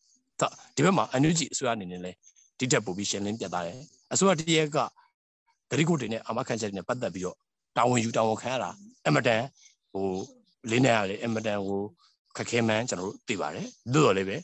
[0.77, 2.17] ဒီဘက်မှာ energy အစိုးရအနေနဲ့လည်း
[2.59, 3.77] ဒီတက်ပို့ပြီးရှင်းလင်းပြသတယ်
[4.13, 4.79] အစိုးရတရက်က
[5.71, 7.37] ဂရိကိုတွေနဲ့အာမခံချက်တွေနဲ့ပတ်သက်ပြီးတော့
[7.77, 8.71] တာဝန်ယူတာဝန်ခံရတာ
[9.07, 9.43] အမတန်
[9.93, 10.07] ဟို
[10.71, 11.81] လေးနေရတယ်အမတန်ဟို
[12.37, 14.37] ခက်ခဲမှန်းကျွန်တော်တို့သိပါတယ်သို့တော်လည်းပဲ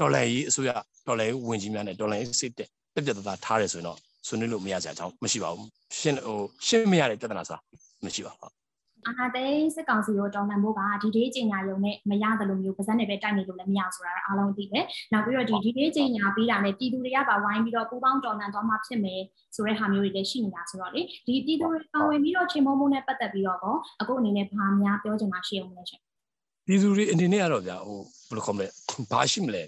[0.00, 0.70] တော်လန်ရေးအစိုးရ
[1.06, 7.60] တော်လန်ရေးဝင်ကြီးများနဲ့တော်လန်ရေးစိတ်တက်ပြပြတသားထားတယ်ဆိုရင်တော့ဆွေးနွေးလို့မရကြအောင်မရှိပါဘူးရှင်းဟိုရှင်းမရတဲ့ပြဿနာဆိုတာ
[8.04, 8.59] မရှိပါဘူး
[9.06, 19.20] အာနာသိစစ်ကောင်စီကိုတော်လှန်ဖို့ကဒီဒေးကျင်ညာရုံနဲ့မရတယ်လို့မျိုးပါဇက်နဲ့ပဲတိုက်နေလို့လည်းမရဆိုတာအားလုံးသိတယ်။နောက်ပြီးတော့ဒီဒီဒေးကျင်ညာပြီးတာနဲ့ပြည်သူတွေကပါဝိုင်းပြီးတော့ပူပေါင်းတော်လှန်သွားမှဖြစ်မယ်
[19.54, 26.00] ဆိုတဲ့ဟာမျိုးတွေလည်းရှိနေတာဆိုတော့လေဒီပြည်သူတွေပါဝင်ပြီးတော့ချိန်မုံမုံနဲ့ပတ်သက်ပြီးတော့ကောအခုအနေနဲ့ဘာများပြောချင်တာရှိအောင်လဲရှင်။
[26.66, 28.68] ပြည်သူတွေအနေနဲ့ကတော့ဗျာဟိုဘယ်လိုခေါ်မလဲ
[29.12, 29.62] ဘာရှိမလဲ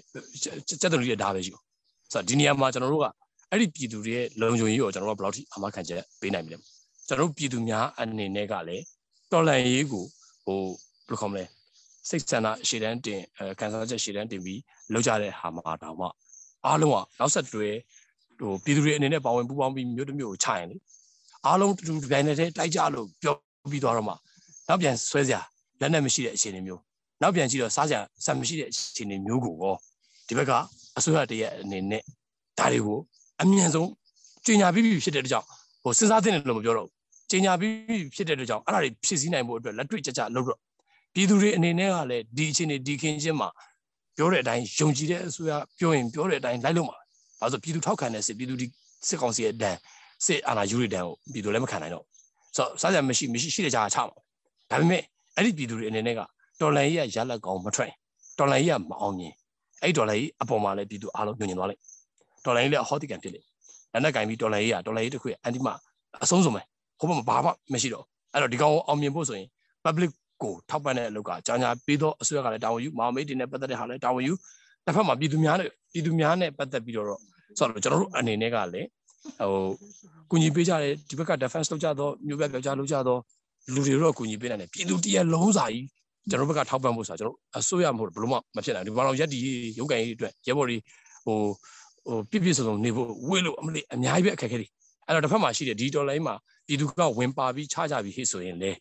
[0.81, 1.61] စက်တော်ကြီးဒါပဲရှိဘူး။
[2.13, 3.05] ဆိုတော့ဒီနေရာမှာကျွန်တော်တို့က
[3.51, 6.57] အဲ့ဒီပြည်သူတွေရဲ့လုံခြုံရေးကိုကျွန်တော်တို့ကဘယ်လောက်ထိအမှခံချက်ပေးနိုင်မလဲ။
[7.07, 8.83] ကျွန်တော်တို့ပြည်သူများအနေနဲ့ကလည်း
[9.33, 10.05] တော်လန်ရေးကို
[10.45, 10.73] ဟိုဘယ်
[11.09, 11.45] လိုခေါ်မလဲ
[12.09, 14.61] စိတ်ဆန္ဒရှေ့တန်းတင်အဲကန်ဆာချက်ရှေ့တန်းတင်ပြီး
[14.93, 16.07] လောက်ကြတဲ့ဟာမှာတောင်မှ
[16.65, 17.69] အားလုံးကနောက်ဆက်တွဲ
[18.39, 20.75] ဟိုပြည်သူတွေအနေနဲ့ပါဝင်ပူးပေါင်းပြီးမြို့တစ်မြို့ကိုခြိုင်လေ
[21.45, 23.35] အားလုံးတူတူတိုင်းနဲ့တိုက်ကြလို့ပြော
[23.71, 24.13] ပြီးသွားတော့မှ
[24.67, 25.41] နောက်ပြန်ဆွဲစရာ
[25.79, 26.81] လက်နဲ့မရှိတဲ့အခြေအနေမျိုး
[27.21, 29.75] နောက်ပြန်ကြည့်တော့စားစရာစံမရှိတဲ့အခြေအနေမျိုးကိုရော
[30.27, 30.51] ဒီဘက်က
[30.97, 32.01] အစိုးရတရက်အနေနဲ့
[32.59, 32.99] ဒါတွေကို
[33.41, 33.89] အမြန်ဆုံး
[34.45, 35.47] ကြီးညာပြီးပြီဖြစ်တဲ့အတွက်ကြောင့်
[35.83, 36.89] ဟိုစဉ်းစားသင့်တယ်လို့မပြောတော့
[37.33, 40.59] ကြီးညာပြီးဖြစ်တဲ့အတွက်ကြောင့်အဲ့ဒါတွေဖြစ်စည်းနိုင်ဖို့အတွက်လက်တွေ့ကြကြလုပ်တော့
[41.13, 43.49] ပြည်သူတွေအနေနဲ့ကလည်းဒီအခြေအနေဒီခင်းချင်းမှာ
[44.17, 46.97] ပြောတဲ့အတိုင်းယုံကြည်တဲ့အစိုးရပြောရင်ပြောတဲ့အတိုင်းလိုက်လို့မှာ
[47.39, 48.65] ဘာလို့ပြည်သူထောက်ခံတဲ့စစ်ပြည်သူဒီ
[49.07, 49.77] စစ်ကောင်စီရဲ့ဒဏ်
[50.25, 52.05] စစ်အာဏာယူရတဲ့ဒဏ်ကိုပြည်သူလည်းမခံနိုင်တော့
[52.55, 54.15] ဆိုတော့စားစရာမရှိမရှိရှိတဲ့ကြားချမှာ
[54.69, 55.01] ဒါပေမဲ့
[55.37, 56.19] အဲ့ဒီပြည်သူတွေအနေနဲ့က
[56.61, 57.91] တော်လန်ကြီးကရလက်ကောင်မထွက်
[58.39, 59.33] တော်လန်ကြီးကမအောင်မြင်
[59.83, 61.81] အဲ့တော်လန်ကြီးအပေါ်မှာလည်းပြည်သူအားလုံးညှို့ညင်သွားလိုက်
[62.45, 63.41] တော်လန်ကြီးလည်းအဟောတိကန်ဖြစ်လေ
[63.93, 65.67] လက်နဲ့ကင်ပြီးတော်လန်ကြီးကတော်လန်ကြီးတစ်ခုရဲ့အန်တီမ
[66.23, 66.61] အဆုံးစုံပဲ
[67.03, 69.47] ဟိုဘက်မှာဘာမှမရှိတော့အဲ့တော့ဒီကောင်အောင်မြင်ဖို့ဆိုရင်
[69.85, 70.11] public
[70.43, 74.33] ကိုထောက်ပံ့တဲ့အလုပ်ကကြာညာပေးတော့အစိုးရကလည်းတာဝန်ယူမောင်မေးတင်နဲ့ပတ်သက်တဲ့ဟာလည်းတာဝန်ယူ
[74.85, 77.07] တစ်ဖက်မှာပြည်သူများနဲ့ပြည်သူများနဲ့ပတ်သက်ပြီးတော့
[77.57, 78.87] ဆိုတော့ကျွန်တော်တို့အနေနဲ့ကလည်း
[79.39, 79.67] ဟို
[80.29, 83.19] ကူညီပေးကြတယ်ဒီဘက်က defense လုပ်ကြတော့မြို့ပြပြောက်ကြလုပ်ကြတော့
[83.73, 85.85] လူတွေတော့ကူညီပေးနိုင်တယ်ပြည်သူတရက်လုံးစာကြီး
[86.29, 89.39] ကျွန်တော်ဘက်ကထောက်ပံ့ဖို့ဆိုတာကျွန်တော်အစိုးရမဟုတ်ဘလို့မှမဖြစ်နိုင်ဘူးဒီဘာလို့ရက်ဒီ
[89.79, 90.77] ရုပ်ကင်ရေးအတွက်ရဲဘော်တွေ
[91.25, 91.37] ဟို
[92.07, 94.67] ဟိုပြပြစုံစုံနေဖို့ဝေးလို့အမလေးအများကြီးပဲအခက်အခဲတွေ
[95.07, 96.35] အဲ့တော့တစ်ဖက်မှာရှိတဲ့ဒီတော်လိုင်းမှာ
[96.67, 98.71] ပြည်သူကဝင်ပါပြီးချကြပြီးဟိဆိုရင်လေ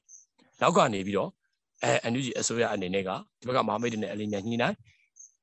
[0.60, 1.30] နောက်ကနေပြီးတော့
[1.82, 4.76] အဲအန်ယူဂျီအစိုးရအနေနဲ့ကဒီဘက်ကမဟာမိတ်တွေနဲ့အလင်းညာညှိနှိုင်း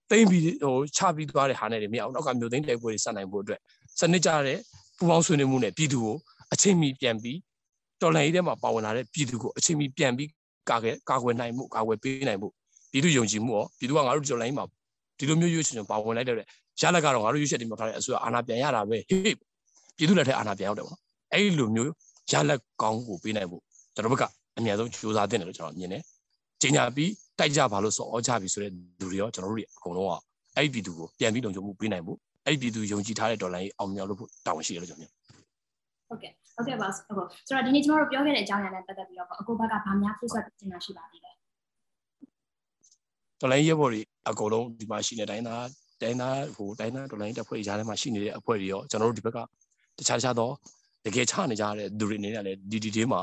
[0.10, 3.60] သိမ့်ပြီးဟိုချပြီးသွားတဲ့ဟာနဲ့တွေမရအောင်နောက်ကမြို့သိမ်းတိုက်ပွဲတွေဆက်နိုင်ဖို့အတွက်
[4.00, 4.58] စနစ်ကြတဲ့
[4.98, 6.15] ပူပေါင်းဆွေးနွေးမှုနဲ့ပြည်သူကို
[6.54, 7.38] အချိန်မီပြန်ပြီး
[8.02, 10.30] တော်လှန်ရေးထဲမှာပါဝင်လာတဲ့ပြည်သူကိုအချိန်မီပြန်ပြီး
[10.70, 12.48] ကာကွယ်ကာကွယ်နိုင်မှုကာကွယ်ပေးနိုင်မှု
[12.92, 14.65] ပြည်သူယုံကြည်မှုရောပြည်သူကငါတို့တော်လှန်ရေးမှာ
[15.18, 16.36] ဒီလိုမျိုးရွေးချယ်ပါဝင်လိုက်တဲ့
[16.82, 19.36] ရလက်ကတော့ငါတို့ရွေးချယ်တင်ပြထားတဲ့အစိုးရအာဏာပြန်ရတာပဲဟေ့
[19.99, 20.97] ပြည်သူလက်ထက်အာဏာပြန်ရောက်တယ်ပေါ့
[21.33, 21.91] အဲ့ဒီလိုမျိုး
[22.31, 23.62] ရလက်ကောင်းကိုပေးနိုင်ဖို့
[23.95, 24.23] ကျွန်တော်ဘက်က
[24.57, 26.03] အများဆုံးကြိုးစားတင်တယ်လို့ကျွန်တော်မြင်တယ်။
[26.62, 30.13] ကြီးညာပြီးတိုက်ကြပါလို့ဆိုဩကြပြီဆိုတဲ့လူတွေရောကျွန်တော်တို့တွေအကုန်လုံးက
[30.55, 35.12] အဲ့ဒီပြည်သူကိုပြန်ပြီးလုံခြုံမှုပေးနိုင်ဖို့အဲ့ဒီပြည်သူယုံကြည်ထားတဲ့ဒေါ်လာကြီးအောင်မြောက်လို့ဖို့တာဝန်ရှိတယ်လို့ကျွန်တော်မြင်
[36.07, 41.35] ဟုတ်ကဲ့ဟုတ်ကဲ့ပါဟုတ်ဆိုတော့ဒီနေ့ကျွန်တော်တို့ပြောခဲ့တဲ့အကြောင်းအရာနဲ့ပတ်သက်ပြီးတော့အကိုဘက်ကဗာများဖြည့်ဆွတ်တင်တာရှိပါသေးတယ်
[43.41, 45.65] ဒေါ်လာကြီးရဖို့ဒီအကုန်လုံးဒီမှာရှိနေတိုင်းသား
[46.01, 49.38] တိုင်းသားဟိုတိုင်းသားဒေါ်လာကြီးတက်ဖွဲ့ကြားထဲမှာရှိနေတဲ့အဖွဲ့တွေရောကျွန်တော်တို့ဒီဘက်က
[49.99, 50.49] တခြားတခြားသော
[51.05, 53.21] တကယ်ချနေကြတဲ့သူတွေအနေနဲ့လည်းဒီဒီတေးမှာ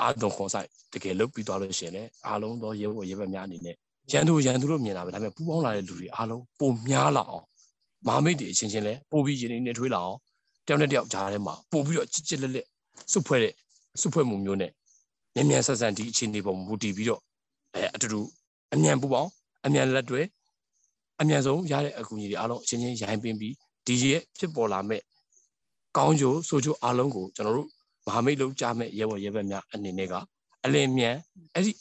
[0.00, 3.76] အာသွန်ခွန်ဆိုင်တကယ်လုတ်ပြီးသွားလို့ရှိရင်လည်းအားလုံးသောရဲဘော်ရဲဘက်များအနေနဲ့
[4.12, 7.44] ရန်သူရန်သူလို့မြင်တာပဲဒါပေမဲ့ပူပေါင်းလာတဲ့လူတွေအားလုံးပုံများလာအောင်
[8.06, 10.18] မဟာမိတ်တွေအချင်းချင်းလည်းပို့ပြီးရင်းနေထွေးလာအောင်
[10.66, 12.66] တယောက်နဲ့တယောက်ကြားထဲမှာပို့ပြီးတော့ချစ်ချစ်လက်လက်
[13.12, 13.52] စုဖွဲ့တဲ့
[14.00, 14.70] စုဖွဲ့မှုမျိုးနဲ့
[15.34, 17.20] မြန်မြန်ဆက်ဆန်ဒီအခြေအနေပေါ်မူတည်ပြီးတော့
[17.74, 18.20] အဲအတူတူ
[18.74, 19.30] အမြန်ပူပေါင်း
[19.66, 20.20] အမြန်လက်တွဲ
[21.20, 23.54] အမြန်ဆုံးရတဲ့အကူအညီတွေအားလုံးအချင်းချင်းရိုင်းပင်းပြီး
[23.86, 25.02] ဒီရဲ့ဖြစ်ပေါ်လာမဲ့
[25.96, 27.68] ကောင်းကျိုးဆိုးကျိုးအားလုံးကိုကျွန်တော်တို့
[28.06, 30.14] မဟာမိတ်လုံးကြားမဲ့ရဲဘော်ရဲဘက်များအနေနဲ့က
[30.64, 31.16] အလင်းမြန်
[31.54, 31.72] အဲ့ဒီ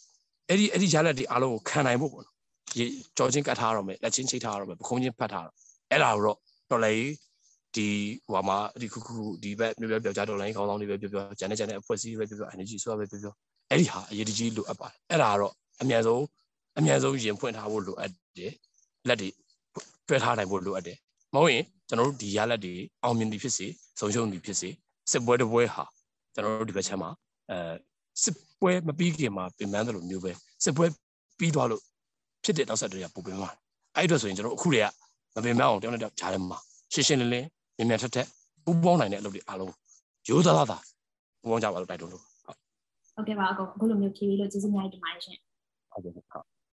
[0.49, 2.35] အဲ့ဒီအဲ့ဒီရလက်တွေအားလုံးကိုခံနိုင်ဖို့ပေါ့နော်
[2.77, 2.85] ရေ
[3.17, 5.47] ကြောချင်းကတ်ထားရမယ်လက်ချင်းချိတ်ထားရမယ်ပခုံးချင်းဖတ်ထားရ
[5.91, 6.37] အဲ့ဒါတော့
[6.71, 6.93] တော်လေ
[7.75, 7.87] ဒီ
[8.31, 13.33] ဟိုမှာဒီခုခုဒီဘက်မျိုးပြောပြောကြတော်လိုင်းခေါင်းဆောင်တွေပဲပြောပြောဂျန်နဲ့ဂျန်နဲ့အဖွဲ့အစည်းပဲပြောပြော energy ဆိုတာပဲပြောပြော
[13.69, 16.23] အဲ့ဒီဟာအရေးတကြီးလိုအပ်ပါတယ်အဲ့ဒါကတော့အမြန်ဆုံး
[16.77, 18.53] အမြန်ဆုံးရင်ဖွင့်ထားဖို့လိုအပ်တယ်
[19.07, 19.29] လက်တွေ
[20.07, 20.97] တွဲထားနိုင်ဖို့လိုအပ်တယ်
[21.33, 23.67] မဟုတ်ရင်ကျွန်တော်တို့ဒီရလက်တွေအောင်မြင်သည်ဖြစ်စေ
[23.99, 24.69] ဆုံးရှုံးသည်ဖြစ်စေ
[25.11, 25.83] စစ်ပွဲတစ်ပွဲဟာ
[26.33, 27.09] ကျွန်တော်တို့ဒီဘက်ချက်မှာ
[27.51, 27.57] အဲ
[28.23, 30.31] စစ်ပွဲမပြီးခင်မှာပြင်ပန်းတယ်လို့မျိုးပဲ
[30.63, 30.85] စစ်ပွဲ
[31.37, 31.81] ပြီးသွားလို့
[32.43, 33.49] ဖြစ်တဲ့နောက်ဆက်တွေကပုံပင်မှာ
[33.95, 34.85] အဲ့အတွက်ဆိုရင်ကျွန်တော်အခုတွေက
[35.35, 36.57] မပင်ပန်းအောင်တောင်းတဲ့ကြားထဲမှာ
[36.93, 38.27] ရှင်းရှင်းလင်းလင်းမြန်မြန်ထက်ထက်
[38.65, 39.73] ပူပေါင်းနိုင်တဲ့အလုပ်တွေအားလုံး
[40.29, 40.83] ရိုးသားသား
[41.41, 42.23] ပူပေါင်းကြပါလို့တိုက်တွန်းလို့
[43.15, 45.37] ဟုတ်ကဲ့ပါအကိုအခုလိုမျိုးဖြေပြီးလို့ကျေးဇူးများတင်ပါတယ်ရှင်
[45.91, 46.45] ဟုတ်ကဲ့ဟုတ်